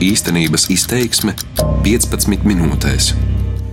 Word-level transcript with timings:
Īstenības 0.00 0.62
izteiksme 0.72 1.34
15 1.84 2.46
minūtēs. 2.48 3.10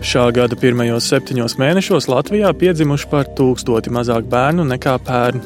Šā 0.04 0.26
gada 0.36 0.58
pirmajos 0.60 1.06
septiņos 1.08 1.54
mēnešos 1.56 2.10
Latvijā 2.12 2.50
piedzimuši 2.52 3.08
par 3.08 3.30
tūkstoti 3.38 3.94
mazāk 3.96 4.28
bērnu 4.28 4.66
nekā 4.68 4.98
pērn. 5.08 5.40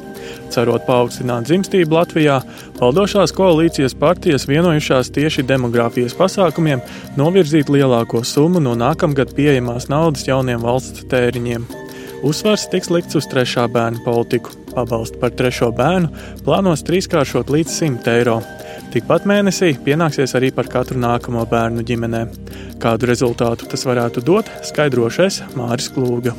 Cerot 0.50 0.88
paaugstināt 0.88 1.46
dzimstību 1.46 2.00
Latvijā, 2.00 2.40
valdošās 2.80 3.30
koalīcijas 3.38 3.94
partijas 4.02 4.48
vienojušās 4.50 5.14
tieši 5.14 5.46
demogrāfijas 5.52 6.18
pasākumiem 6.18 6.82
novirzīt 7.14 7.70
lielāko 7.70 8.24
summu 8.26 8.64
no 8.66 8.74
nākamgad 8.74 9.36
pieejamās 9.38 9.86
naudas 9.94 10.26
jauniem 10.26 10.66
valsts 10.66 11.06
tēriņiem. 11.14 11.70
Uzsvars 12.26 12.66
tiks 12.74 12.90
likts 12.90 13.22
uz 13.22 13.30
trešā 13.30 13.68
bērna 13.70 14.02
politiku. 14.06 14.58
Pabalstu 14.74 15.22
par 15.22 15.38
trešo 15.38 15.70
bērnu 15.78 16.10
plānos 16.42 16.82
trīskāršot 16.90 17.54
līdz 17.54 17.78
100 17.84 18.18
eiro. 18.18 18.42
Tikpat 18.92 19.24
mēnesī 19.24 19.70
pienāksies 19.86 20.34
arī 20.36 20.50
par 20.52 20.68
katru 20.68 21.00
nākamo 21.00 21.46
bērnu 21.48 21.80
ģimenē. 21.88 22.26
Kādu 22.84 23.08
rezultātu 23.08 23.70
tas 23.72 23.86
varētu 23.88 24.20
dot, 24.28 24.50
skaidrošais 24.68 25.38
Māris 25.56 25.88
Klūga. 25.96 26.34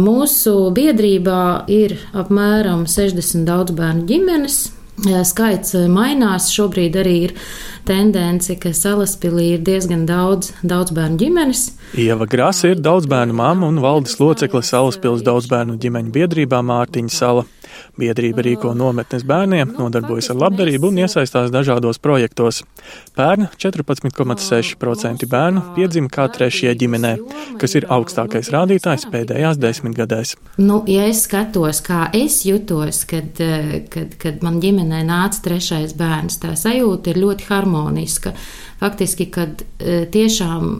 Mūsu 0.00 0.54
biedrībā 0.72 1.42
ir 1.68 1.98
apmēram 2.16 2.86
60 2.88 3.44
daudz 3.44 3.76
bērnu 3.76 4.08
ģimenes. 4.08 4.62
Skaits 5.28 5.76
mainās. 5.92 6.48
Šobrīd 6.54 6.96
arī 7.02 7.14
ir 7.26 7.36
tendence, 7.84 8.56
ka 8.56 8.72
salaspīlī 8.72 9.58
ir 9.58 9.64
diezgan 9.66 10.06
daudz, 10.08 10.54
daudz 10.64 10.96
bērnu 10.96 11.20
ģimenes. 11.20 11.66
Ieva 12.00 12.24
Grasa 12.24 12.72
ir 12.72 12.80
daudz 12.80 13.04
bērnu 13.12 13.36
mamma 13.36 13.68
un 13.68 13.84
valdes 13.84 14.16
locekle 14.22 14.64
Salaspils 14.64 15.20
daudz 15.26 15.52
bērnu 15.52 15.76
ģimeņu 15.84 16.16
biedrībā 16.16 16.64
Mārtiņa 16.64 17.12
Sala. 17.12 17.44
Biedrība 18.00 18.44
rīko 18.44 18.72
nometnes 18.76 19.24
bērniem, 19.28 19.74
nodarbojas 19.78 20.30
ar 20.32 20.40
labdarību 20.42 20.90
un 20.90 21.02
iesaistās 21.04 21.52
dažādos 21.54 22.00
projektos. 22.02 22.62
Pērn 23.16 23.48
14,6% 23.60 25.28
bērnu 25.30 25.64
piedzima 25.76 26.12
kā 26.12 26.28
trešie 26.32 26.72
ģimenē, 26.78 27.12
kas 27.60 27.76
ir 27.78 27.88
augstākais 27.92 28.52
rādītājs 28.54 29.08
pēdējās 29.12 29.60
desmitgadēs. 29.62 30.36
Nu, 30.62 30.82
ja 30.90 31.06
es 31.10 31.24
skatos, 31.26 31.82
kā 31.84 32.06
es 32.16 32.42
jutos, 32.48 33.04
kad, 33.10 33.38
kad, 33.92 34.16
kad 34.22 34.42
man 34.46 34.58
ģimenē 34.62 35.04
nāca 35.08 35.44
trešais 35.48 35.96
bērns, 35.98 36.40
tā 36.42 36.56
sajūta 36.58 37.12
ir 37.12 37.22
ļoti 37.22 37.48
harmoniska. 37.50 38.34
Faktiski, 38.82 39.28
kad 39.30 39.62
eh, 39.62 40.04
tiešām 40.10 40.72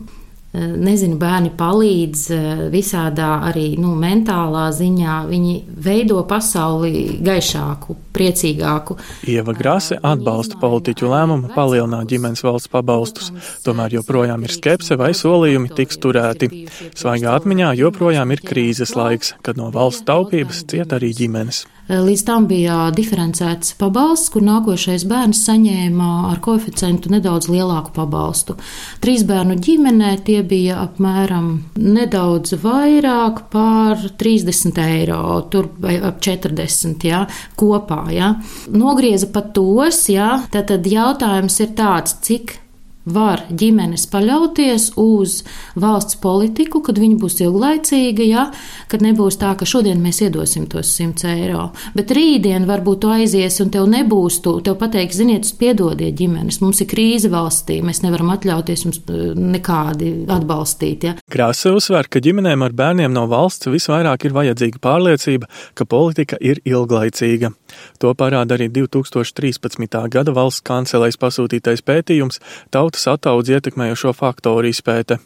nezinu, 0.53 1.17
bērni 1.21 1.53
palīdz 1.57 2.23
eh, 2.35 2.63
visādā 2.73 3.31
arī 3.49 3.73
nu, 3.81 3.95
mentālā 3.99 4.67
ziņā. 4.77 5.17
Viņi 5.31 5.55
veido 5.85 6.21
pasauli 6.29 7.19
gaišāku, 7.25 7.97
priecīgāku. 8.13 8.99
Ieva 9.33 9.55
Grāse 9.57 9.97
atbalsta 9.97 10.61
politiķu 10.61 11.09
lēmumu 11.09 11.53
palielināt 11.57 12.11
ģimenes 12.13 12.45
valsts 12.45 12.73
pabalstus, 12.73 13.33
tomēr 13.65 13.97
joprojām 13.99 14.45
ir 14.45 14.53
skepse 14.53 14.99
vai 15.01 15.13
solījumi 15.17 15.73
tiks 15.77 16.01
turēti. 16.03 16.51
Svaigā 16.93 17.33
atmiņā 17.39 17.73
joprojām 17.81 18.37
ir 18.37 18.45
krīzes 18.45 18.93
laiks, 18.99 19.33
kad 19.43 19.61
no 19.61 19.73
valsts 19.73 20.05
taupības 20.09 20.67
ciet 20.69 20.93
arī 20.93 21.15
ģimenes. 21.17 21.65
Eh, 21.89 21.99
līdz 21.99 22.23
tam 22.25 22.47
bija 22.47 22.77
diferencēts 22.95 23.75
pabalsts, 23.81 24.31
kur 24.31 24.45
nākošais 24.47 25.03
bērns 25.11 25.41
saņēma 25.49 26.11
ar 26.31 26.39
koeficientu 26.45 27.11
nedaudz 27.11 27.51
lielāku 27.51 27.91
pabalstu. 27.97 28.55
Trīs 29.03 29.25
bērnu 29.27 29.59
ģimenē 29.59 30.13
tie 30.23 30.41
bija 30.47 30.79
apmēram 30.87 31.51
nedaudz 31.75 32.55
vairāk 32.63 33.45
par 33.51 33.99
30 34.23 34.79
eiro, 34.87 35.43
tur 35.51 35.73
vai 35.83 35.99
ap 35.99 36.23
40 36.23 37.03
jā, 37.11 37.25
kopā. 37.59 38.05
Jā. 38.15 38.35
Nogrieza 38.71 39.27
pat 39.35 39.51
tos, 39.57 40.07
jā, 40.13 40.37
tad, 40.55 40.71
tad 40.71 40.87
jautājums 40.87 41.59
ir 41.67 41.75
tāds, 41.75 42.21
cik 42.23 42.62
var 43.05 43.43
ģimenes 43.51 44.07
paļauties 44.13 44.93
uz 45.01 45.41
valsts 45.81 46.19
politiku, 46.23 46.83
kad 46.85 46.99
viņa 47.01 47.19
būs 47.21 47.41
ilglaicīga, 47.43 48.27
ja, 48.27 48.45
kad 48.91 49.03
nebūs 49.05 49.39
tā, 49.41 49.55
ka 49.59 49.67
šodien 49.69 50.03
mēs 50.03 50.23
iedosim 50.27 50.69
tos 50.71 50.93
100 50.99 51.31
eiro, 51.33 51.69
bet 51.97 52.13
rītdien 52.15 52.67
varbūt 52.69 53.03
tu 53.03 53.13
aizies 53.13 53.59
un 53.65 53.73
tev 53.75 53.89
nebūs, 53.91 54.41
tu 54.45 54.55
tev 54.65 54.79
pateiks, 54.81 55.19
ziniet, 55.19 55.49
piedodiet 55.59 56.17
ģimenes, 56.19 56.61
mums 56.63 56.83
ir 56.85 56.91
krīze 56.91 57.31
valstī, 57.33 57.81
mēs 57.85 58.03
nevaram 58.05 58.33
atļauties 58.35 58.87
jums 58.87 59.03
eh, 59.03 59.33
nekādi 59.39 60.13
atbalstīt. 60.31 61.09
Ja. 61.09 61.17
Krāsa 61.33 61.75
uzsver, 61.77 62.11
ka 62.13 62.23
ģimenēm 62.23 62.67
ar 62.67 62.77
bērniem 62.77 63.15
no 63.15 63.27
valsts 63.31 63.71
visvairāk 63.73 64.29
ir 64.29 64.37
vajadzīga 64.37 64.83
pārliecība, 64.83 65.51
ka 65.79 65.89
politika 65.89 66.39
ir 66.41 66.63
ilglaicīga. 66.69 67.53
To 67.99 68.15
parāda 68.19 68.59
arī 68.59 68.69
2013. 68.73 69.89
gada 70.13 70.37
valsts 70.37 70.65
kancelēs 70.67 71.21
pasūtītais 71.21 71.85
pētījums 71.87 72.41
Tautas 72.71 73.09
ataudz 73.11 73.55
ietekmējošo 73.57 74.17
faktoru 74.17 74.73
izpēte. 74.73 75.21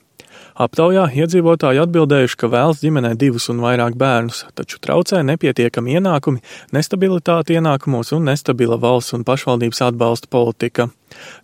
Aptaujā 0.56 1.02
iedzīvotāji 1.12 1.82
atbildējuši, 1.82 2.36
ka 2.40 2.48
vēlas 2.48 2.78
ģimenē 2.80 3.10
divus 3.20 3.50
un 3.52 3.58
vairāk 3.60 3.98
bērnus, 4.00 4.46
taču 4.56 4.78
traucē 4.80 5.20
nepietiekami 5.28 5.98
ienākumi, 5.98 6.40
nestabilitāte 6.72 7.58
ienākumos 7.58 8.14
un 8.16 8.24
nestabila 8.30 8.78
valsts 8.80 9.12
un 9.12 9.26
pašvaldības 9.28 9.82
atbalsta 9.90 10.30
politika. 10.32 10.88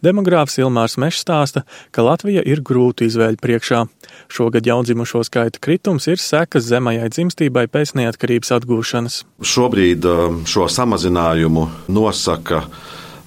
Demogrāfs 0.05 0.57
Ilmārs 0.63 0.97
Mešs 0.97 1.27
stāsta, 1.27 1.65
ka 1.93 2.07
Latvija 2.07 2.41
ir 2.49 2.65
grūti 2.65 3.11
izvēļ 3.11 3.37
priekšā. 3.45 3.83
Šogad 4.33 4.65
jaundzimušo 4.69 5.21
skaita 5.29 5.61
kritums 5.61 6.09
ir 6.09 6.17
sekas 6.17 6.65
zemajai 6.73 7.13
dzimstībai 7.13 7.67
pēc 7.69 7.93
neatkarības 8.01 8.57
atgūšanas. 8.57 9.23
Šobrīd 9.45 10.09
um, 10.09 10.41
šo 10.49 10.71
samazinājumu 10.73 11.69
nosaka 11.93 12.65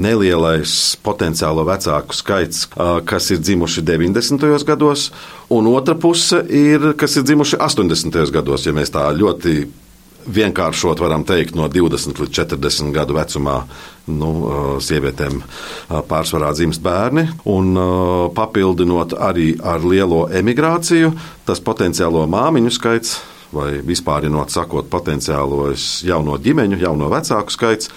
nelielais 0.01 0.95
potenciālo 1.05 1.63
vecāku 1.67 2.15
skaits, 2.15 2.65
kas 3.07 3.31
ir 3.31 3.39
dzimuši 3.43 3.83
90. 3.85 4.43
gados, 4.67 5.09
un 5.49 5.69
otra 5.71 5.95
puse 5.95 6.41
ir, 6.49 6.93
kas 6.99 7.15
ir 7.15 7.25
dzimuši 7.27 7.59
80. 7.61 8.21
gados, 8.35 8.67
ja 8.67 8.75
mēs 8.75 8.93
tā 8.93 9.07
ļoti 9.15 9.65
vienkāršot 10.25 10.99
varam 11.01 11.23
teikt, 11.25 11.55
no 11.57 11.67
20 11.69 12.19
līdz 12.21 12.33
40 12.33 12.93
gadu 12.95 13.15
vecumā 13.17 13.59
nu, 14.09 14.31
sievietēm 14.81 15.41
pārsvarā 16.09 16.51
dzimst 16.55 16.83
bērni. 16.85 17.27
Un 17.49 17.77
papildinot 18.35 19.15
arī 19.21 19.53
ar 19.61 19.85
lielo 19.85 20.25
emigrāciju, 20.33 21.13
tas 21.45 21.63
potenciālo 21.63 22.25
māmiņu 22.31 22.73
skaits. 22.73 23.17
Vai 23.55 23.77
vispārinot, 23.85 24.49
sakot, 24.51 24.89
potenciālos 24.91 26.01
jauno 26.03 26.35
ģimeņu, 26.41 26.79
jauno 26.81 27.07
vecāku 27.13 27.53
skaits, 27.53 27.91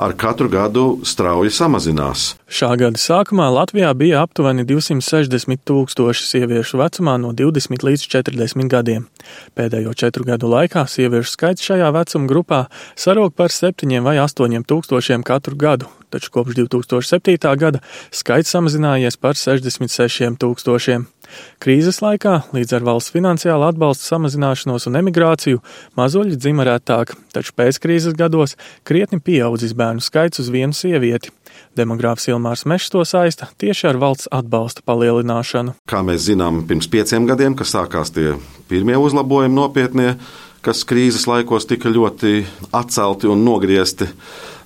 ar 0.00 0.14
katru 0.16 0.48
gadu 0.48 0.84
strauji 1.04 1.52
samazinās. 1.52 2.22
Šā 2.48 2.70
gada 2.80 2.96
sākumā 2.96 3.50
Latvijā 3.52 3.90
bija 3.92 4.22
aptuveni 4.24 4.64
260 4.64 5.60
tūkstoši 5.68 6.24
sieviešu 6.24 6.80
vecumā 6.80 7.18
no 7.20 7.34
20 7.36 7.84
līdz 7.84 8.06
40 8.08 8.70
gadiem. 8.72 9.04
Pēdējo 9.58 9.92
četru 9.92 10.24
gadu 10.24 10.48
laikā 10.48 10.86
sieviešu 10.88 11.34
skaits 11.34 11.66
šajā 11.68 11.92
vecuma 11.92 12.30
grupā 12.32 12.62
sarūk 12.96 13.36
par 13.36 13.52
7 13.52 14.00
vai 14.06 14.16
8 14.24 14.64
tūkstošiem 14.72 15.26
katru 15.26 15.60
gadu, 15.60 15.92
taču 16.08 16.32
kopš 16.32 16.56
2007. 16.62 17.36
gada 17.60 17.84
skaits 18.08 18.56
samazinājies 18.56 19.20
par 19.20 19.36
66 19.36 20.40
tūkstošiem. 20.40 21.10
Krīzes 21.62 22.00
laikā, 22.04 22.36
līdz 22.56 22.76
ar 22.78 22.86
valsts 22.86 23.12
finansiālu 23.14 23.66
atbalstu 23.68 24.06
samazināšanos 24.08 24.88
un 24.90 25.00
emigrāciju, 25.00 25.62
mazuļi 25.98 26.38
dzima 26.40 26.66
retāk, 26.68 27.14
taču 27.34 27.54
pēckrīzes 27.58 28.16
gados 28.18 28.56
krietni 28.88 29.20
pieaudzis 29.20 29.76
bērnu 29.76 30.04
skaits 30.04 30.42
uz 30.42 30.50
vienu 30.52 30.76
sievieti. 30.76 31.34
Demogrāfs 31.78 32.26
Ilmārs 32.30 32.64
Mešs 32.66 32.90
to 32.92 33.02
saista 33.06 33.48
tieši 33.60 33.90
ar 33.92 33.98
valsts 34.02 34.30
atbalsta 34.34 34.82
palielināšanu. 34.86 35.76
Kā 35.90 36.02
mēs 36.06 36.26
zinām, 36.26 36.64
pirms 36.68 36.88
pieciem 36.90 37.28
gadiem, 37.30 37.56
kad 37.58 37.70
sākās 37.70 38.14
tie 38.14 38.34
pirmie 38.70 38.98
uzlabojumi 38.98 39.54
nopietnie, 39.54 40.14
kas 40.64 40.82
krīzes 40.88 41.26
laikos 41.30 41.68
tika 41.70 41.92
ļoti 41.92 42.42
atcelti 42.76 43.30
un 43.30 43.44
nogriezti, 43.46 44.08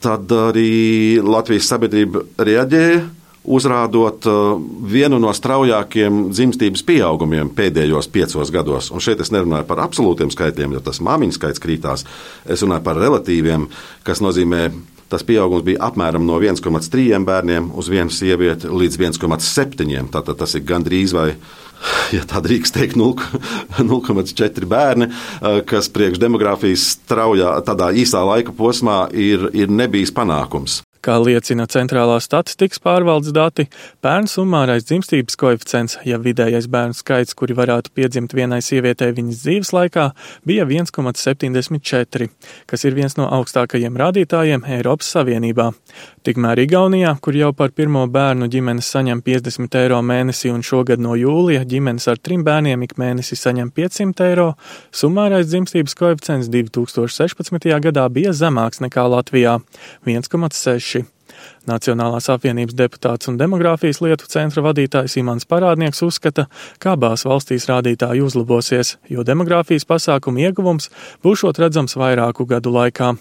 tad 0.05 0.33
arī 0.33 1.21
Latvijas 1.23 1.69
sabiedrība 1.71 2.25
reaģēja 2.41 3.05
uzrādot 3.45 4.25
uh, 4.29 4.55
vienu 4.89 5.19
no 5.21 5.33
straujākajiem 5.37 6.31
dzimstības 6.33 6.85
pieaugumiem 6.87 7.51
pēdējos 7.57 8.09
piecos 8.13 8.53
gados. 8.55 8.91
Un 8.95 9.05
šeit 9.05 9.21
es 9.21 9.33
nerunāju 9.35 9.69
par 9.69 9.85
absolūtiem 9.85 10.33
skaitļiem, 10.33 10.77
jo 10.77 10.83
tas 10.85 11.03
māmiņu 11.05 11.37
skaits 11.37 11.63
krītās. 11.63 12.07
Es 12.49 12.65
runāju 12.65 12.87
par 12.87 13.01
relatīviem, 13.01 13.69
kas 14.07 14.25
nozīmē, 14.25 14.71
tas 15.13 15.27
pieaugums 15.27 15.67
bija 15.67 15.83
apmēram 15.91 16.25
no 16.27 16.41
1,3 16.41 17.21
bērniem 17.29 17.69
uz 17.77 17.91
vienu 17.93 18.13
sievieti 18.15 18.73
līdz 18.73 18.99
1,7. 19.03 20.09
Tātad 20.15 20.41
tas 20.41 20.57
ir 20.57 20.65
gandrīz 20.65 21.13
vai 21.17 21.35
ja 22.17 22.25
tā 22.25 22.41
drīkst 22.45 22.79
teikt, 22.79 22.97
0,4 22.97 24.69
bērni, 24.75 25.11
uh, 25.11 25.61
kas 25.69 25.93
priekš 25.93 26.23
demogrāfijas 26.23 26.89
straujā, 26.97 27.59
tādā 27.69 27.93
īsā 27.93 28.25
laika 28.25 28.57
posmā 28.57 29.05
ir, 29.13 29.51
ir 29.53 29.69
nebijis 29.69 30.15
panākums. 30.17 30.84
Kā 31.05 31.19
liecina 31.21 31.67
centrālās 31.69 32.25
statistikas 32.25 32.81
pārvaldes 32.81 33.35
dati, 33.37 33.67
bērnu 34.01 34.31
summārais 34.31 34.87
dzimstības 34.89 35.37
koeficients, 35.37 35.99
ja 36.09 36.17
vidējais 36.17 36.65
bērnu 36.73 36.97
skaits, 36.97 37.37
kuri 37.37 37.53
varētu 37.59 37.93
piedzimt 37.93 38.33
vienai 38.33 38.63
sievietei 38.65 39.11
viņas 39.13 39.43
dzīves 39.43 39.73
laikā, 39.77 40.07
bija 40.49 40.65
1,74, 40.65 42.29
kas 42.65 42.87
ir 42.89 42.97
viens 42.97 43.19
no 43.19 43.27
augstākajiem 43.37 43.99
rādītājiem 44.01 44.65
Eiropas 44.79 45.11
Savienībā. 45.13 45.75
Tikmēr 46.25 46.63
Igaunijā, 46.65 47.13
kur 47.21 47.37
jau 47.37 47.51
par 47.53 47.75
pirmo 47.77 48.07
bērnu 48.09 48.49
ģimenes 48.49 48.89
saņem 48.97 49.21
50 49.27 49.77
eiro 49.83 50.01
mēnesī 50.01 50.55
un 50.55 50.65
šogad 50.65 51.05
no 51.05 51.19
jūlija 51.21 51.67
ģimenes 51.69 52.09
ar 52.09 52.17
trim 52.17 52.47
bērniem 52.49 52.89
ik 52.89 52.97
mēnesi 52.97 53.37
saņem 53.37 53.75
500 53.77 54.25
eiro, 54.31 54.49
summārais 54.89 55.53
dzimstības 55.53 56.01
koeficients 56.01 56.49
2016. 56.49 57.69
gadā 57.91 58.09
bija 58.09 58.33
zemāks 58.33 58.81
nekā 58.81 59.05
Latvijā- 59.19 59.59
1,6. 60.09 60.94
she? 60.95 61.24
Nacionālās 61.69 62.29
apvienības 62.33 62.77
deputāts 62.77 63.31
un 63.31 63.39
demogrāfijas 63.41 64.03
lietu 64.05 64.29
centra 64.29 64.65
vadītājs 64.67 65.17
Imants 65.21 65.49
Parādnieks 65.49 66.03
uzskata, 66.05 66.47
ka 66.79 66.95
abās 66.95 67.25
valstīs 67.25 67.69
rādītāji 67.71 68.25
uzlabosies, 68.25 68.97
jo 69.09 69.25
demogrāfijas 69.25 69.89
pasākumu 69.89 70.45
ieguvums 70.45 70.91
būšot 71.25 71.63
redzams 71.63 71.97
vairāku 71.97 72.47
gadu 72.51 72.75
laikā. 72.75 73.15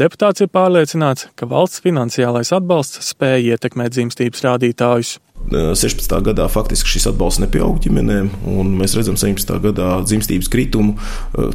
Deputāts 0.00 0.40
ir 0.40 0.48
pārliecināts, 0.52 1.28
ka 1.36 1.48
valsts 1.50 1.84
finansiālais 1.84 2.54
atbalsts 2.56 3.12
spēja 3.12 3.56
ietekmēt 3.56 3.92
dzimstības 3.92 4.48
rādītājus. 4.48 5.18
16. 5.50 6.12
gadā 6.22 6.46
faktiski 6.48 6.94
šis 6.94 7.08
atbalsts 7.10 7.42
nepieauga 7.42 7.82
ģimenēm, 7.82 8.28
un 8.54 8.72
mēs 8.78 8.94
redzam 8.96 9.18
17. 9.18 9.58
gadā 9.66 9.88
dzimstības 10.06 10.48
kritumu. 10.52 10.94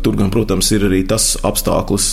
Tur 0.03 0.17
gan, 0.19 0.29
protams, 0.33 0.69
ir 0.75 0.85
arī 0.89 1.03
tas 1.07 1.35
apstākļus, 1.47 2.09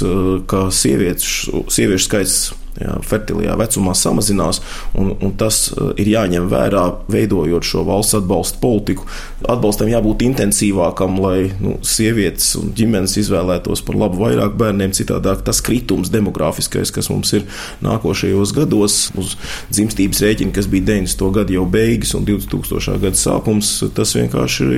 ka 0.50 0.68
sieviešu, 0.72 1.64
sieviešu 1.74 2.06
skaits 2.06 2.38
jā, 2.80 2.94
fertilajā 3.04 3.56
vecumā 3.58 3.83
samazinās, 3.92 4.62
un, 4.96 5.12
un 5.20 5.34
tas 5.36 5.66
uh, 5.74 5.92
ir 6.00 6.08
jāņem 6.14 6.48
vērā, 6.48 6.84
veidojot 7.12 7.66
šo 7.68 7.84
valsts 7.84 8.16
atbalstu 8.18 8.60
politiku. 8.62 9.04
Atbalstam 9.44 9.90
jābūt 9.92 10.24
intensīvākam, 10.24 11.18
lai 11.20 11.50
nu, 11.60 11.76
sievietes 11.84 12.54
un 12.60 12.72
ģimenes 12.76 13.18
izvēlētos 13.20 13.84
par 13.84 13.98
labu 14.00 14.22
vairāk 14.22 14.56
bērniem. 14.60 14.94
Citādāk 14.96 15.44
tas 15.44 15.60
kritums 15.64 16.12
demogrāfiskais, 16.14 16.92
kas 16.94 17.10
mums 17.12 17.34
ir 17.36 17.44
nākošajos 17.84 18.54
gados, 18.56 18.98
uz 19.20 19.36
dzimstības 19.74 20.24
rēķina, 20.24 20.54
kas 20.56 20.70
bija 20.70 20.88
90. 20.94 21.28
gada 21.34 21.56
jau 21.58 21.66
beigas 21.68 22.14
un 22.16 22.24
2000. 22.28 22.98
gada 23.02 23.20
sākums, 23.20 23.76
tas 23.96 24.16
vienkārši 24.16 24.68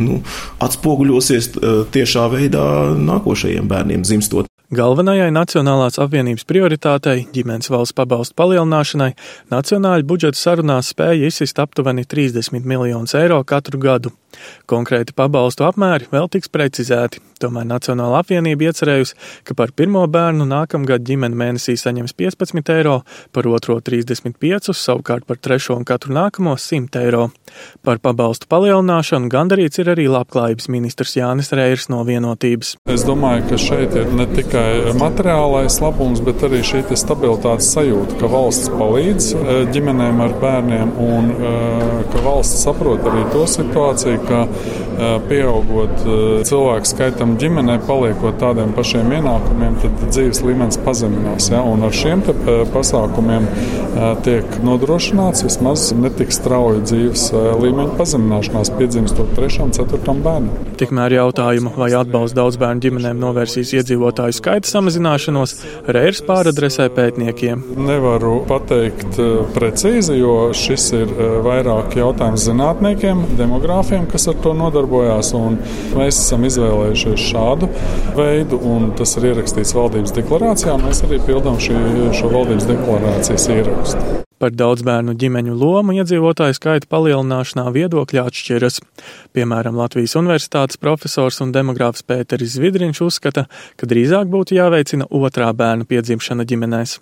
nu, 0.00 0.20
atspoguļosies 0.64 1.52
uh, 1.56 1.84
tiešā 1.92 2.28
veidā 2.32 2.66
nākošajiem 2.96 3.68
bērniem 3.68 4.06
dzimstot. 4.06 4.55
Galvenajai 4.74 5.28
Nacionālās 5.30 5.94
apvienības 6.02 6.42
prioritātei, 6.42 7.20
ģimenes 7.30 7.70
valsts 7.70 7.94
pabalstu 7.94 8.34
palielināšanai, 8.40 9.12
nacionāļu 9.54 10.08
budžeta 10.10 10.40
sarunās 10.40 10.90
spēja 10.90 11.30
izsist 11.30 11.60
aptuveni 11.62 12.02
30 12.02 12.66
miljonus 12.66 13.14
eiro 13.14 13.38
katru 13.46 13.78
gadu. 13.78 14.10
Konkrēti 14.68 15.14
pabalstu 15.16 15.64
apmēri 15.64 16.10
vēl 16.10 16.26
tiks 16.28 16.50
precizēti, 16.52 17.22
tomēr 17.40 17.64
Nacionāla 17.70 18.18
apvienība 18.20 18.66
iecerējusi, 18.66 19.14
ka 19.46 19.54
par 19.56 19.70
pirmo 19.72 20.02
bērnu 20.12 20.44
nākamgad 20.50 21.06
ģimene 21.06 21.38
mēnesī 21.38 21.76
saņems 21.78 22.12
15 22.18 22.72
eiro, 22.74 22.98
par 23.32 23.48
otro 23.48 23.78
35, 23.80 24.74
savukārt 24.76 25.24
par 25.30 25.38
trešo 25.40 25.78
un 25.78 25.86
katru 25.88 26.12
nākamo 26.18 26.56
100 26.58 27.00
eiro. 27.06 27.28
Par 27.86 28.02
pabalstu 28.02 28.50
palielināšanu 28.50 29.30
gandarīts 29.32 29.80
ir 29.80 29.94
arī 29.94 30.08
labklājības 30.10 30.68
ministrs 30.74 31.16
Jānis 31.16 31.54
Reirs 31.56 31.88
no 31.88 32.02
vienotības. 32.04 32.74
Es 32.92 33.06
domāju, 33.08 33.46
ka 33.52 33.60
šeit 33.62 33.96
ir 33.96 34.12
ne 34.12 34.28
tikai 34.34 34.55
tikai 34.56 34.94
materiālais 34.96 35.76
labums, 35.80 36.20
bet 36.24 36.42
arī 36.46 36.62
šī 36.64 36.82
stabilitātes 36.96 37.68
sajūta, 37.74 38.16
ka 38.20 38.28
valsts 38.30 38.70
palīdz 38.72 39.28
e, 39.36 39.56
ģimenēm 39.74 40.20
ar 40.24 40.34
bērniem 40.40 40.92
un 41.02 41.30
e, 41.30 41.52
ka 42.12 42.22
valsts 42.24 42.64
saprot 42.64 43.04
arī 43.06 43.24
to 43.34 43.44
situāciju, 43.50 44.20
ka 44.28 44.42
e, 44.46 45.10
pieaugot 45.28 46.06
cilvēku 46.48 46.88
skaitam 46.88 47.36
ģimenē, 47.40 47.78
paliekot 47.88 48.38
tādiem 48.40 48.72
pašiem 48.76 49.12
ienākumiem, 49.18 49.76
tad 49.82 50.06
dzīves 50.08 50.42
līmenis 50.46 50.80
pazeminās. 50.86 51.50
Ja? 51.52 51.62
Un 51.66 51.84
ar 51.86 51.94
šiem 51.94 52.24
pasākumiem 52.72 53.48
tiek 54.24 54.56
nodrošināts 54.64 55.44
vismaz 55.44 55.88
netik 55.96 56.32
strauja 56.34 56.80
dzīves 56.84 57.28
līmeņa 57.34 57.96
pazemināšanās, 57.98 58.72
piedzimstot 58.78 59.34
trešam, 59.36 59.72
ceturtam 59.76 60.22
bērnam. 60.24 60.72
Tikmēr 60.80 61.16
jautājumu, 61.18 61.72
vai 61.76 61.90
atbalsts 61.96 62.36
daudz 62.36 62.58
bērnu 62.60 62.84
ģimenēm 62.86 63.20
novērsīs 63.20 63.74
iedzīvotāju 63.80 64.36
skaita 64.46 64.70
samazināšanos, 64.70 65.56
Reirs 65.90 66.20
pāradresē 66.26 66.86
pētniekiem. 66.94 67.64
Nevaru 67.82 68.38
pateikt 68.46 69.18
eh, 69.18 69.40
precīzi, 69.56 70.20
jo 70.20 70.52
šis 70.54 70.84
ir 70.94 71.10
eh, 71.10 71.38
vairāk 71.46 71.96
jautājums 71.98 72.46
zinātniekiem, 72.46 73.24
demogrāfiem, 73.40 74.06
kas 74.10 74.28
ar 74.30 74.38
to 74.44 74.54
nodarbojās. 74.54 75.32
Mēs 75.96 76.20
esam 76.20 76.46
izvēlējušies 76.46 77.26
šādu 77.32 77.70
veidu, 78.16 78.60
un 78.62 78.92
tas 78.98 79.16
ir 79.18 79.32
ierakstīts 79.32 79.74
valdības 79.76 80.14
deklarācijā. 80.20 80.78
Mēs 80.84 81.02
arī 81.08 81.18
pildām 81.26 81.58
šī, 81.62 81.80
šo 82.14 82.30
valdības 82.36 82.70
deklarācijas 82.70 83.50
ierakstu. 83.56 84.25
Par 84.36 84.52
daudzbērnu 84.52 85.14
ģimeņu 85.16 85.54
lomu 85.56 85.94
iedzīvotāju 85.96 86.56
skaita 86.58 86.88
palielināšanā 86.92 87.70
viedokļi 87.72 88.20
atšķiras. 88.20 88.82
Piemēram, 89.32 89.78
Latvijas 89.80 90.16
Universitātes 90.20 90.80
profesors 90.82 91.40
un 91.40 91.54
demogrāfs 91.56 92.04
Pēteris 92.04 92.58
Zvidriņš 92.58 93.00
uzskata, 93.06 93.46
ka 93.80 93.88
drīzāk 93.88 94.28
būtu 94.32 94.58
jāveicina 94.58 95.08
otrā 95.08 95.48
bērna 95.56 95.88
piedzimšana 95.88 96.44
ģimenēs. 96.52 96.98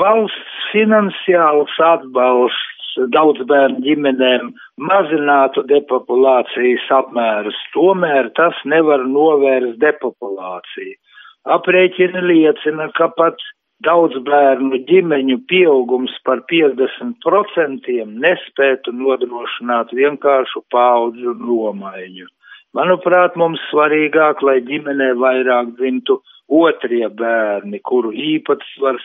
Valsts 0.00 0.68
finansiāls 0.72 1.78
atbalsts 1.92 2.98
daudzbērnu 3.14 3.82
ģimenēm 3.86 4.50
mazinātu 4.90 5.62
depopulācijas 5.70 6.90
apmērus, 6.98 7.58
tomēr 7.74 8.30
tas 8.38 8.58
nevar 8.66 9.06
novērst 9.06 9.78
depopulāciju. 9.82 10.94
Aprēķini 11.54 12.22
liecina, 12.24 12.88
ka 12.98 13.10
pat 13.14 13.38
daudz 13.82 14.18
bērnu 14.26 14.78
ģimeņu 14.88 15.40
pieaugums 15.50 16.14
par 16.24 16.44
50% 16.52 17.90
nespētu 18.26 18.94
nodrošināt 18.94 19.92
vienkāršu 19.92 20.64
paudžu 20.70 21.34
nomaiņu. 21.40 22.28
Manuprāt, 22.74 23.36
mums 23.38 23.62
svarīgāk, 23.70 24.42
lai 24.42 24.58
ģimenē 24.66 25.12
vairāk 25.18 25.76
dzimtu 25.78 26.18
otrie 26.50 27.06
bērni, 27.08 27.78
kuru 27.86 28.10
īpatsvars 28.12 29.04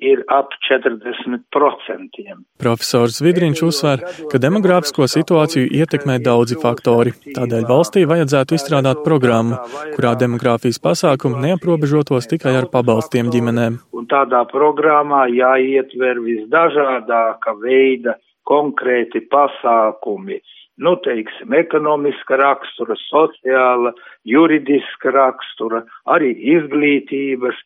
ir 0.00 0.22
ap 0.32 0.54
40%. 0.66 2.34
Profesors 2.60 3.20
Vidriņš 3.24 3.62
uzsver, 3.66 4.04
ka 4.32 4.40
demogrāfisko 4.42 5.08
situāciju 5.10 5.68
ietekmē 5.80 6.18
daudzi 6.24 6.58
faktori. 6.60 7.14
Tādēļ 7.36 7.66
valstī 7.68 8.06
vajadzētu 8.10 8.56
izstrādāt 8.58 9.04
programmu, 9.06 9.60
kurā 9.96 10.14
demogrāfijas 10.20 10.80
pasākumi 10.82 11.44
neaprobežotos 11.46 12.30
tikai 12.30 12.56
ar 12.62 12.70
pabalstiem 12.72 13.30
ģimenēm. 13.34 13.80
Un 13.96 14.08
tādā 14.10 14.42
programmā 14.50 15.26
jāietver 15.32 16.22
visdažādāka 16.24 17.54
veida 17.60 18.16
konkrēti 18.50 19.22
pasākumi. 19.30 20.40
Nu, 20.80 20.94
teiksim, 21.04 21.52
ekonomiska 21.52 22.38
rakstura, 22.40 22.96
sociāla, 23.10 23.92
juridiska 24.24 25.12
rakstura, 25.12 25.82
arī 26.08 26.30
izglītības 26.54 27.58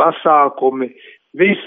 pasākumi, 0.00 0.88
vis 1.36 1.60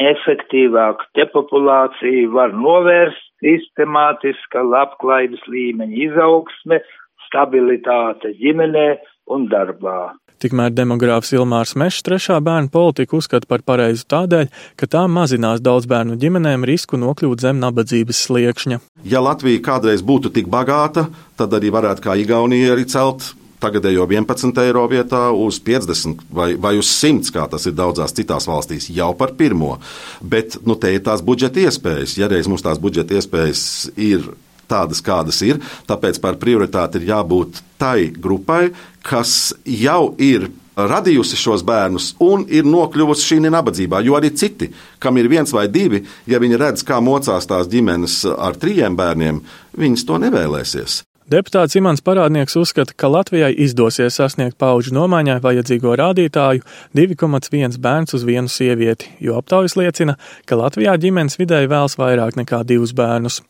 efektīvāk 0.00 1.06
depopulāciju 1.18 2.30
var 2.34 2.54
novērst 2.54 3.24
sistemātiska 3.44 4.62
labklājības 4.64 5.42
līmeņa 5.50 5.98
izaugsme, 6.10 6.80
stabilitāte 7.26 8.32
ģimenē 8.40 8.88
un 9.34 9.48
darbā. 9.50 10.14
Tikmēr 10.36 10.74
demogrāfs 10.76 11.32
Ilmārs 11.32 11.72
Mešs 11.80 12.02
trešā 12.04 12.36
bērnu 12.44 12.68
politiku 12.72 13.22
uzskata 13.22 13.48
par 13.48 13.62
pareizu 13.64 14.04
tādēļ, 14.12 14.50
ka 14.76 14.88
tā 14.92 15.06
mazinās 15.08 15.62
daudz 15.64 15.88
bērnu 15.88 16.18
ģimenēm 16.20 16.66
risku 16.68 17.00
nokļūt 17.00 17.46
zem 17.46 17.62
nabadzības 17.62 18.20
sliekšņa. 18.28 18.78
Ja 19.08 19.24
Latvija 19.24 19.64
kādreiz 19.64 20.04
būtu 20.04 20.34
tik 20.36 20.52
bagāta, 20.52 21.08
tad 21.40 21.56
arī 21.56 21.72
varētu 21.72 22.04
kā 22.04 22.18
Igaunija 22.20 22.76
arī 22.76 22.84
celt 22.92 23.32
tagadējo 23.62 24.06
11 24.10 24.62
eiro 24.64 24.84
vietā 24.90 25.28
uz 25.34 25.60
50 25.62 26.26
vai, 26.30 26.52
vai 26.60 26.76
uz 26.80 26.90
100, 26.92 27.32
kā 27.34 27.46
tas 27.50 27.66
ir 27.68 27.76
daudzās 27.76 28.14
citās 28.16 28.48
valstīs, 28.48 28.90
jau 28.92 29.12
par 29.18 29.34
pirmo. 29.38 29.76
Bet 30.20 30.58
nu, 30.66 30.76
te 30.80 30.92
ir 30.94 31.04
tās 31.06 31.24
budžeta 31.24 31.64
iespējas. 31.66 32.18
Ja 32.20 32.30
reiz 32.32 32.50
mums 32.50 32.64
tās 32.66 32.80
budžeta 32.82 33.16
iespējas 33.16 33.62
ir 33.96 34.28
tādas, 34.70 35.02
kādas 35.04 35.40
ir, 35.46 35.62
tāpēc 35.86 36.20
par 36.22 36.38
prioritāti 36.42 37.00
ir 37.00 37.10
jābūt 37.12 37.62
tai 37.80 38.10
grupai, 38.10 38.70
kas 39.06 39.54
jau 39.64 40.14
ir 40.18 40.50
radījusi 40.76 41.38
šos 41.40 41.64
bērnus 41.66 42.10
un 42.20 42.44
ir 42.52 42.68
nokļuvusi 42.68 43.30
šī 43.30 43.40
nabadzībā. 43.46 44.02
Jo 44.04 44.18
arī 44.18 44.32
citi, 44.36 44.68
kam 45.00 45.16
ir 45.16 45.30
viens 45.32 45.52
vai 45.56 45.66
divi, 45.72 46.02
ja 46.28 46.40
viņi 46.42 46.60
redz, 46.60 46.84
kā 46.86 47.00
mocās 47.00 47.48
tās 47.48 47.70
ģimenes 47.72 48.24
ar 48.36 48.58
trījiem 48.60 48.98
bērniem, 48.98 49.40
viņas 49.78 50.08
to 50.08 50.20
nevēlēsies. 50.26 51.05
Deputāts 51.26 51.74
Imants 51.74 52.04
Parādnieks 52.06 52.54
uzskata, 52.54 52.94
ka 52.94 53.08
Latvijai 53.10 53.48
izdosies 53.64 54.14
sasniegt 54.14 54.54
pauģu 54.62 54.92
nomaiņai 54.94 55.40
vajadzīgo 55.42 55.96
rādītāju 55.98 56.62
2,1 56.94 57.80
bērns 57.82 58.14
uz 58.14 58.22
vienu 58.28 58.46
sievieti, 58.46 59.10
jo 59.18 59.34
aptaujas 59.34 59.74
liecina, 59.74 60.14
ka 60.46 60.60
Latvijā 60.60 60.94
ģimenes 61.02 61.34
vidēji 61.40 61.72
vēlas 61.74 61.98
vairāk 61.98 62.38
nekā 62.38 62.62
divus 62.70 62.94
bērnus. 62.94 63.40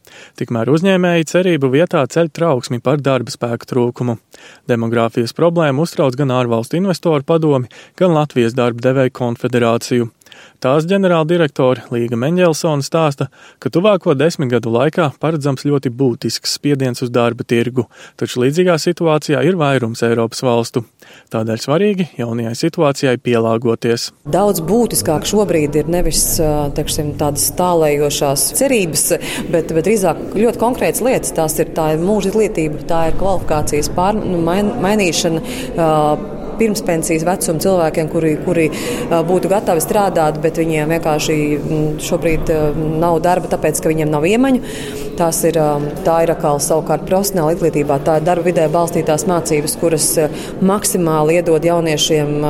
Tikmēr 0.41 0.73
uzņēmēji 0.73 1.29
cerību 1.29 1.75
vietā 1.77 2.07
ceļ 2.09 2.33
trauksmi 2.33 2.81
par 2.81 3.05
darba 3.05 3.37
spēku 3.37 3.69
trūkumu. 3.69 4.17
Demogrāfijas 4.73 5.37
problēmu 5.37 5.85
uztrauc 5.85 6.17
gan 6.17 6.33
ārvalstu 6.33 6.81
investoru 6.81 7.29
padomi, 7.29 7.69
gan 8.01 8.17
Latvijas 8.17 8.57
darba 8.57 8.89
devēju 8.89 9.19
konfederāciju. 9.21 10.15
Tās 10.63 10.87
ģenerāldirektore 10.89 11.85
Līga 11.93 12.17
Meņģelsona 12.17 12.85
stāsta, 12.85 13.29
ka 13.61 13.71
tuvāko 13.73 14.15
desmit 14.17 14.49
gadu 14.55 14.73
laikā 14.73 15.11
paredzams 15.21 15.67
ļoti 15.69 15.93
būtisks 15.93 16.57
spiediens 16.57 17.03
uz 17.05 17.11
darba 17.13 17.45
tirgu, 17.45 17.85
taču 18.17 18.41
līdzīgā 18.43 18.79
situācijā 18.81 19.43
ir 19.45 19.59
vairums 19.61 20.03
Eiropas 20.07 20.41
valstu. 20.47 20.87
Tādēļ 21.35 21.61
svarīgi 21.63 22.09
jaunajai 22.19 22.55
situācijai 22.59 23.17
pielāgoties. 23.23 24.09
Daudz 24.33 24.63
būtiskāk 24.67 25.29
šobrīd 25.29 25.77
ir 25.83 25.91
nevis 25.93 26.23
teiksim, 26.77 27.13
tādas 27.21 27.51
tālējošās 27.59 28.47
cerības, 28.59 29.05
bet, 29.53 29.75
bet 29.77 29.87
drīzāk 29.87 30.23
ļoti 30.39 30.63
konkrētas 30.63 31.05
lietas. 31.05 31.35
Tās 31.37 31.59
ir, 31.61 31.75
tā 31.77 31.93
ir 31.95 32.03
mūža 32.03 32.33
izglītība, 32.33 32.87
tā 32.89 33.07
ir 33.11 33.21
kvalifikācijas 33.21 33.93
pār, 33.97 34.17
nu, 34.19 34.41
main, 34.47 34.73
mainīšana 34.83 36.36
pirmspensijas 36.61 37.27
vecuma 37.27 37.63
cilvēkiem, 37.63 38.11
kuri, 38.13 38.37
kuri 38.47 38.69
būtu 39.29 39.51
gatavi 39.53 39.83
strādāt, 39.85 40.41
bet 40.43 40.61
viņiem 40.61 40.95
vienkārši 40.97 41.37
šobrīd 42.07 42.53
nav 43.01 43.21
darba, 43.25 43.51
tāpēc 43.53 43.83
ka 43.83 43.93
viņiem 43.93 44.13
nav 44.13 44.27
iemaņu. 44.29 44.63
Tās 45.17 45.39
ir, 45.49 45.57
tā 46.05 46.19
ir 46.27 46.31
atkal 46.35 46.59
savukārt 46.61 47.07
profesionāla 47.09 47.55
izglītībā. 47.55 47.97
Tā 48.05 48.19
ir 48.19 48.27
darba 48.27 48.45
vidē 48.51 48.67
balstītās 48.73 49.25
mācības, 49.29 49.77
kuras 49.81 50.09
maksimāli 50.61 51.39
iedod 51.39 51.65
jauniešiem 51.65 52.45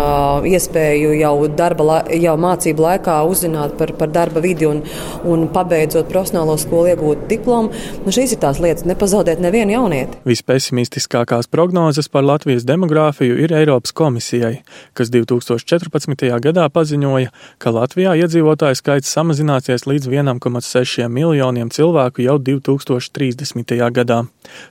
iespēju 0.51 1.13
jau, 1.21 1.35
darba, 1.47 2.01
jau 2.11 2.35
mācību 2.43 2.83
laikā 2.83 3.21
uzzināt 3.31 3.77
par, 3.79 3.93
par 4.01 4.11
darba 4.11 4.43
vidi 4.43 4.67
un, 4.67 4.83
un 5.31 5.47
pabeidzot 5.55 6.11
profesionālo 6.11 6.57
skolu 6.59 6.91
iegūt 6.91 7.27
diplomu. 7.31 7.71
Nu, 8.03 8.15
šīs 8.15 8.35
ir 8.35 8.43
tās 8.43 8.59
lietas, 8.63 8.87
nepazaudēt 8.89 9.43
nevienu 9.43 9.77
jaunieti. 9.77 10.19
Vispesimistiskākās 10.27 11.47
prognozes 11.53 12.11
par 12.11 12.27
Latvijas 12.27 12.67
demogrāfiju 12.67 13.39
ir 13.47 13.55
Eiropas 13.55 13.95
komisijai, 13.97 14.61
kas 14.97 15.11
2014. 15.15 16.29
gadā 16.45 16.69
paziņoja, 16.69 17.33
ka 17.59 17.75
Latvijā 17.75 18.15
iedzīvotāju 18.23 18.76
skaits 18.79 19.17
samazināsies 19.17 19.88
līdz 19.88 20.12
1,6 20.12 21.09
miljoniem 21.09 21.73
cilvēku 21.73 22.26
jau 22.29 22.38
2020. 22.38 23.17
2030. 23.17 23.91
gadā. 23.93 24.25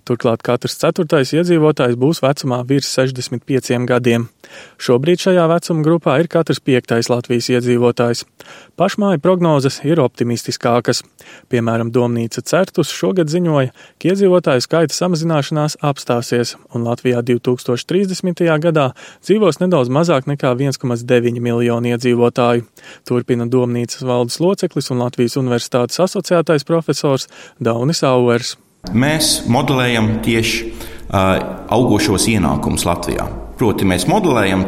Turklāt 0.07 0.43
katrs 0.45 0.77
ceturtais 0.79 1.33
iedzīvotājs 1.35 1.97
būs 1.99 2.21
vecumā 2.23 2.61
virs 2.67 2.89
65 2.95 3.85
gadiem. 3.89 4.29
Šobrīd 4.79 5.21
šajā 5.25 5.45
vecuma 5.49 5.83
grupā 5.85 6.19
ir 6.21 6.29
katrs 6.31 6.61
piektais 6.63 7.09
Latvijas 7.09 7.49
iedzīvotājs. 7.49 8.23
Pašmāju 8.79 9.21
prognozes 9.23 9.81
ir 9.83 10.01
optimistiskākas. 10.03 11.01
Piemēram, 11.49 11.91
Domnīca 11.91 12.43
Certus 12.45 12.93
šogad 12.93 13.31
ziņoja, 13.31 13.73
ka 13.99 14.11
iedzīvotāju 14.11 14.63
skaita 14.63 14.95
samazināšanās 14.95 15.79
apstāsies, 15.81 16.55
un 16.73 16.85
Latvijā 16.87 17.23
2030. 17.25 18.45
gadā 18.61 18.91
dzīvos 19.23 19.61
nedaudz 19.61 19.91
mazāk 19.93 20.27
nekā 20.29 20.51
1,9 20.57 21.39
miljonu 21.43 21.93
iedzīvotāju. 21.93 22.65
Turpina 23.07 23.47
Domnīcas 23.47 24.03
valdes 24.05 24.41
loceklis 24.43 24.91
un 24.91 25.03
Latvijas 25.05 25.37
Universitātes 25.39 26.01
asociētais 26.03 26.67
profesors 26.67 27.29
Daunis 27.59 28.03
Auers. 28.03 28.55
Mēs 28.93 29.45
modelējam 29.49 30.19
tieši 30.25 30.67
uh, 30.69 31.39
augošos 31.73 32.27
ienākumus 32.29 32.85
Latvijā. 32.85 33.25
Proti, 33.57 33.87
mēs 33.87 34.05
modelējam, 34.11 34.65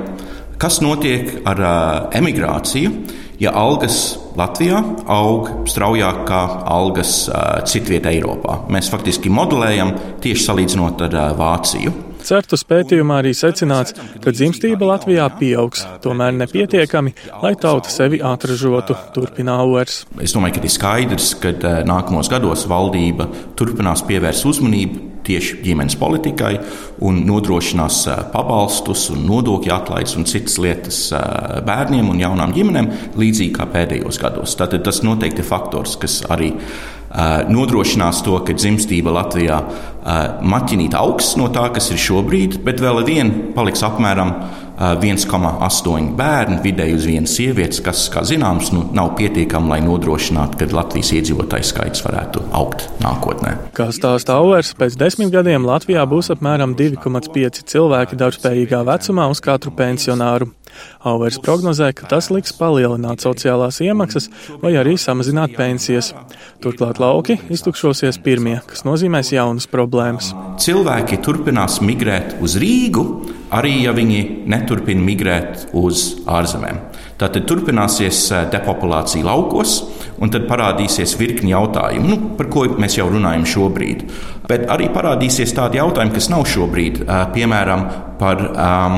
kas 0.62 0.80
notiek 0.82 1.42
ar 1.46 1.62
uh, 1.62 1.72
emigrāciju, 2.18 2.94
ja 3.42 3.54
algas 3.54 4.18
Latvijā 4.38 4.80
aug 5.12 5.52
straujāk 5.70 6.24
kā 6.30 6.42
algas 6.66 7.28
uh, 7.30 7.60
citvietā 7.70 8.14
Eiropā. 8.16 8.64
Mēs 8.74 8.90
faktiski 8.94 9.32
modelējam 9.34 9.94
tieši 10.24 10.50
salīdzinot 10.50 11.08
ar 11.10 11.18
uh, 11.18 11.32
Vāciju. 11.38 11.94
Certus 12.28 12.66
pētījumā 12.68 13.22
arī 13.22 13.32
secināts, 13.38 13.94
ka 14.20 14.34
dzimstība 14.36 14.90
Latvijā 14.90 15.30
pieaugs, 15.40 15.86
tomēr 16.04 16.34
nepietiekami, 16.36 17.14
lai 17.40 17.54
tauta 17.56 17.92
sevi 17.94 18.20
atražotu, 18.20 18.98
turpina 19.16 19.62
Auers. 19.64 20.02
Es 20.20 20.36
domāju, 20.36 20.58
ka 20.58 20.66
ir 20.68 20.74
skaidrs, 20.74 21.30
ka 21.40 21.54
nākamos 21.88 22.28
gados 22.32 22.66
valdība 22.68 23.30
turpinās 23.56 24.04
pievērst 24.10 24.50
uzmanību 24.50 25.06
tieši 25.28 25.62
ģimenes 25.64 25.96
politikai 26.00 26.54
un 27.08 27.22
nodrošinās 27.28 28.02
pabalstus, 28.34 29.08
un 29.14 29.24
nodokļu 29.28 29.74
atlaides 29.76 30.16
un 30.20 30.28
citas 30.28 30.60
lietas 30.64 31.02
bērniem 31.68 32.12
un 32.12 32.22
jaunām 32.24 32.56
ģimenēm, 32.56 32.92
līdzīgi 33.20 33.56
kā 33.56 33.68
pēdējos 33.72 34.22
gados. 34.24 34.56
Tātad 34.60 34.84
tas 34.88 35.04
noteikti 35.04 35.44
ir 35.44 35.48
faktors, 35.48 35.96
kas 36.00 36.22
arī 36.32 36.54
nodrošinās 37.50 38.22
to, 38.26 38.38
ka 38.46 38.56
dzimstība 38.58 39.14
Latvijā 39.16 39.62
maķinīt 40.46 40.96
augs 40.98 41.34
no 41.40 41.50
tā, 41.54 41.66
kas 41.76 41.90
ir 41.92 42.00
šobrīd, 42.00 42.62
bet 42.66 42.82
vēl 42.84 43.02
ar 43.02 43.08
vienu 43.08 43.52
paliks 43.56 43.84
apmēram 43.84 44.34
1,8 44.78 46.12
bērnu 46.18 46.60
vidēji 46.62 46.96
uz 47.00 47.08
vienu 47.10 47.30
sievieti, 47.30 47.82
kas, 47.86 48.04
kā 48.14 48.22
zināms, 48.28 48.70
nu, 48.76 48.84
nav 48.94 49.16
pietiekami, 49.18 49.72
lai 49.74 49.80
nodrošinātu, 49.82 50.60
ka 50.60 50.70
Latvijas 50.78 51.10
iedzīvotāju 51.18 51.66
skaits 51.66 52.06
varētu 52.06 52.46
augt 52.56 52.86
nākotnē. 53.02 53.56
Kā 53.78 53.90
stāsta 53.96 54.38
Auers, 54.38 54.76
pēc 54.78 55.00
desmit 55.02 55.34
gadiem 55.34 55.66
Latvijā 55.66 56.06
būs 56.06 56.30
apmēram 56.36 56.78
2,5 56.78 57.66
cilvēki 57.74 58.22
darbspējīgā 58.22 58.86
vecumā 58.86 59.26
uz 59.34 59.42
katru 59.42 59.74
pensionāru. 59.74 60.52
Auvers 61.08 61.40
prognozē, 61.44 61.92
ka 61.96 62.10
tas 62.12 62.30
liks 62.34 62.54
palielināt 62.58 63.24
sociālās 63.24 63.80
iemaksas 63.86 64.30
vai 64.62 64.76
arī 64.80 64.98
samazināt 65.00 65.56
pensijas. 65.58 66.14
Turklāt 66.64 67.02
lauki 67.02 67.38
iztukšosies 67.54 68.20
pirmie, 68.24 68.58
kas 68.68 68.86
nozīmēs 68.88 69.34
jaunas 69.36 69.70
problēmas. 69.72 70.34
Cilvēki 70.62 71.22
turpinās 71.26 71.82
migrēt 71.86 72.38
uz 72.44 72.58
Rīgu, 72.62 73.06
arī 73.56 73.76
ja 73.86 73.94
viņi 73.98 74.24
neturpina 74.50 75.04
migrēt 75.04 75.70
uz 75.78 76.10
ārzemēm. 76.28 76.82
Tātad 77.18 77.48
turpināsies 77.50 78.20
eh, 78.30 78.44
depopulācija 78.54 79.26
laukos, 79.26 79.80
un 80.22 80.30
tad 80.34 80.46
parādīsies 80.50 81.16
virkni 81.18 81.50
jautājumu, 81.50 82.10
nu, 82.12 82.18
par 82.38 82.50
ko 82.54 82.68
mēs 82.78 83.00
jau 83.00 83.08
runājam 83.10 83.46
šobrīd. 83.50 84.04
Bet 84.48 84.68
arī 84.72 84.92
parādīsies 84.94 85.56
tādi 85.58 85.82
jautājumi, 85.82 86.14
kas 86.14 86.30
nav 86.30 86.46
šobrīd, 86.50 87.02
eh, 87.02 87.24
piemēram, 87.34 87.88
par 88.18 88.40
um, 88.42 88.96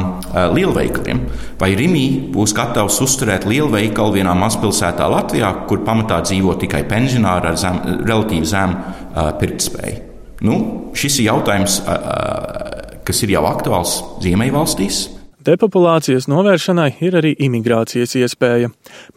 lielveikaliem. 0.55 1.17
Vai 1.59 1.73
Rimī 1.75 2.05
būs 2.31 2.53
gatavs 2.55 3.01
uzturēt 3.03 3.43
lielveikalu 3.51 4.15
vienā 4.15 4.31
mazpilsētā 4.39 5.09
Latvijā, 5.11 5.49
kur 5.67 5.83
pamatā 5.83 6.21
dzīvo 6.23 6.55
tikai 6.61 6.85
pensionāri 6.87 7.51
ar 7.51 7.59
zem, 7.59 7.81
relatīvi 8.07 8.47
zemu 8.47 8.77
uh, 8.79 9.33
pirktspēju? 9.41 9.99
Nu, 10.47 10.55
šis 10.95 11.19
ir 11.19 11.33
jautājums, 11.33 11.81
uh, 11.83 13.03
kas 13.03 13.23
ir 13.27 13.35
jau 13.35 13.43
aktuāls 13.51 13.99
Ziemeļvalstīs. 14.23 15.18
Depopulācijas 15.49 16.27
novēršanai 16.29 16.91
ir 17.01 17.15
arī 17.17 17.31
imigrācijas 17.41 18.11
iespēja, 18.19 18.67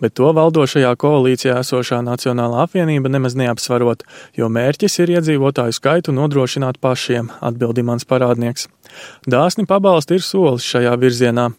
bet 0.00 0.14
to 0.16 0.30
valdošajā 0.32 0.92
koalīcijā 1.02 1.58
esošā 1.60 1.98
Nacionālā 2.06 2.62
apvienība 2.64 3.10
nemaz 3.12 3.36
neapsvarot, 3.36 4.06
jo 4.38 4.48
mērķis 4.48 4.96
ir 5.02 5.12
iedzīvotāju 5.18 5.76
skaitu 5.76 6.14
nodrošināt 6.16 6.78
pašiem, 6.80 7.28
atbildi 7.44 7.84
mans 7.84 8.08
parādnieks. 8.08 8.70
Dāsni 9.28 9.66
pabalsti 9.68 10.16
ir 10.16 10.24
solis 10.24 10.64
šajā 10.72 10.94
virzienā, 11.04 11.50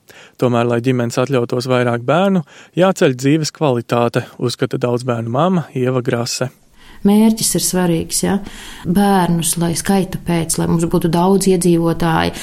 tomēr, 0.41 0.65
lai 0.71 0.81
ģimenes 0.85 1.21
atļautos 1.21 1.69
vairāk 1.69 2.07
bērnu, 2.07 2.41
jāceļ 2.79 3.17
dzīves 3.19 3.53
kvalitāte, 3.53 4.25
uzskata 4.41 4.81
daudz 4.81 5.05
bērnu 5.05 5.37
mama 5.37 5.67
Ieva 5.77 6.01
Grase 6.01 6.49
mērķis 7.07 7.53
ir 7.57 7.65
svarīgs. 7.65 8.23
Ja? 8.25 8.37
Bērnus, 8.85 9.55
lai 9.61 9.73
skaita 9.79 10.21
pēc, 10.23 10.57
lai 10.59 10.69
mums 10.71 10.87
būtu 10.89 11.11
daudz 11.13 11.49
iedzīvotāji, 11.51 12.35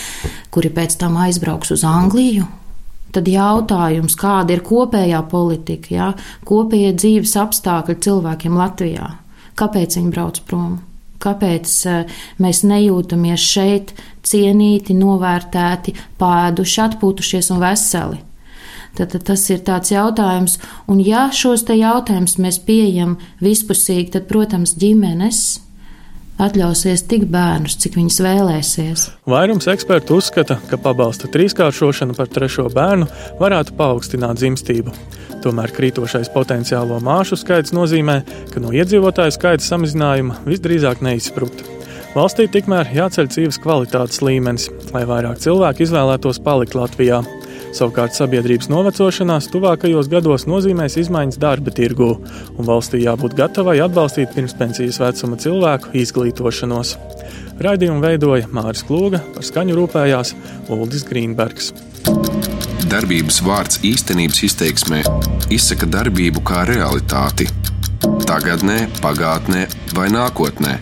kuri 0.55 0.73
pēc 0.77 0.99
tam 1.01 1.19
aizbrauks 1.21 1.75
uz 1.77 1.87
Angliju. 1.87 2.47
Tad 3.11 3.27
jautājums, 3.27 4.15
kāda 4.15 4.55
ir 4.55 4.63
kopējā 4.67 5.25
politika, 5.31 5.95
ja? 5.95 6.13
kopējie 6.47 6.93
dzīves 6.95 7.35
apstākļi 7.43 7.99
cilvēkiem 8.07 8.55
Latvijā? 8.59 9.11
Kāpēc 9.59 9.99
viņi 9.99 10.15
brauc 10.15 10.39
prom? 10.47 10.79
Kāpēc 11.21 11.73
eh, 11.91 12.21
mēs 12.41 12.63
nejūtamies 12.65 13.45
šeit 13.45 13.93
cienīti, 14.25 14.97
novērtēti, 14.97 15.97
pēduši, 16.21 16.83
atpūtušies 16.87 17.51
un 17.53 17.61
veseli? 17.61 18.23
Tad, 18.99 19.15
tas 19.25 19.47
ir 19.53 19.63
tāds 19.65 19.93
jautājums, 19.95 20.59
un 20.91 21.01
ja 21.05 21.29
šos 21.33 21.63
te 21.69 21.77
jautājumus 21.79 22.37
mēs 22.43 22.61
pieejam 22.67 23.17
vispusīgi, 23.43 24.11
tad, 24.17 24.27
protams, 24.31 24.75
ģimenes 24.81 25.61
atļausies 26.41 27.05
tik 27.09 27.27
bērnus, 27.31 27.77
cik 27.81 27.99
viņas 27.99 28.19
vēlēsies. 28.25 29.07
Vairums 29.29 29.69
ekspertu 29.71 30.19
uzskata, 30.21 30.59
ka 30.71 30.79
pabalsta 30.81 31.29
trīskāršošana 31.33 32.17
par 32.17 32.31
trešo 32.33 32.69
bērnu 32.73 33.09
varētu 33.41 33.77
paaugstināt 33.79 34.41
dzimstību. 34.41 34.95
Tomēr 35.45 35.73
krītošais 35.73 36.33
potenciālo 36.35 36.99
māšu 37.05 37.39
skaits 37.41 37.73
nozīmē, 37.77 38.21
ka 38.53 38.61
no 38.61 38.73
iedzīvotāju 38.77 39.37
skaita 39.37 39.65
samazinājuma 39.65 40.43
visdrīzāk 40.49 41.05
neizsprūst. 41.05 41.65
Valstī 42.11 42.49
tikmēr 42.51 42.91
jāceļ 42.91 43.29
dzīves 43.31 43.61
kvalitātes 43.63 44.21
līmenis, 44.27 44.67
lai 44.91 45.05
vairāk 45.07 45.39
cilvēku 45.45 45.87
izvēlētos 45.87 46.43
palikt 46.45 46.75
Latvijā. 46.75 47.23
Savukārt 47.71 48.17
sabiedrības 48.19 48.67
novecošanās 48.71 49.47
tuvākajos 49.53 50.09
gados 50.11 50.47
nozīmēs 50.51 50.97
izmaiņas 51.05 51.39
darba 51.41 51.71
tirgū, 51.75 52.11
un 52.59 52.67
valstī 52.67 53.05
jābūt 53.05 53.37
gatavai 53.39 53.77
atbalstīt 53.85 54.35
pirmspensijas 54.35 54.99
vecuma 55.03 55.39
cilvēku 55.41 55.95
izglītošanos. 56.03 56.97
Raidījumu 57.63 58.03
veidoja 58.03 58.51
Māris 58.51 58.83
Klūga, 58.89 59.23
par 59.37 59.47
skaņu 59.47 59.79
rūpējās 59.79 60.35
Uldis 60.75 61.07
Grīnbergs. 61.07 61.71
Darbības 62.91 63.39
vārds 63.47 63.79
īstenības 63.87 64.43
izteiksmē 64.51 65.05
izsaka 65.55 65.87
darbību 65.87 66.43
kā 66.43 66.65
realitāti. 66.67 67.47
Tagatnē, 68.27 68.83
pagātnē 68.99 69.67
vai 69.95 70.11
nākotnē, 70.11 70.79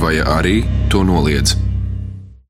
vai 0.00 0.18
arī 0.38 0.62
to 0.88 1.04
noliedz. 1.04 1.67